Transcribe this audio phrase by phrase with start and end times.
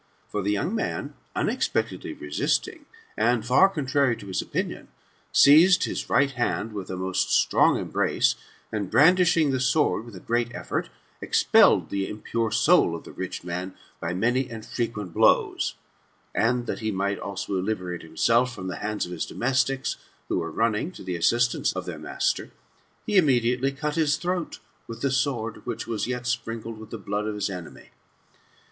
[0.29, 4.87] For the young man, uneiqiectedly resisting, and Uli contrary to bis opinioni
[5.31, 6.33] seized GOLDSN ASS, OF APULBIUS.— BOOK IX.
[6.33, 8.35] 1 6$ hit right band with a most strong embrace^
[8.71, 10.89] and, brandishing the sword with a great elTorti
[11.21, 15.75] expelled the impure soul of the rich man, by many and frequent blows;
[16.33, 19.97] and that he might also liberate himself from the hands of his domestics,
[20.29, 22.49] who were running [to the assistance of their master],
[23.05, 24.57] he immediately cut his throat
[24.87, 27.89] with the sword which was yet sprinkled with the Mood of his enemy.